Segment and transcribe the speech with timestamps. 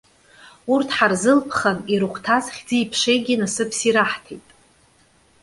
[0.73, 4.47] Урҭ ҳарзылԥхан, ирыхәҭаз хьӡи-ԥшеигьы насыԥс ираҳҭеит.